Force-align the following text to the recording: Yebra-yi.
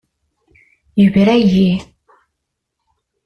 Yebra-yi. 1.01 1.69